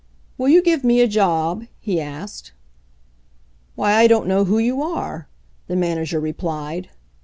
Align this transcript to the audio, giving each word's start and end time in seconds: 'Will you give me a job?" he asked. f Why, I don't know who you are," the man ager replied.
'Will 0.35 0.49
you 0.49 0.63
give 0.63 0.83
me 0.83 0.99
a 0.99 1.07
job?" 1.07 1.67
he 1.79 2.01
asked. 2.01 2.47
f 2.47 2.53
Why, 3.75 3.91
I 3.93 4.07
don't 4.07 4.25
know 4.25 4.45
who 4.45 4.57
you 4.57 4.81
are," 4.81 5.27
the 5.67 5.75
man 5.75 5.99
ager 5.99 6.19
replied. 6.19 6.89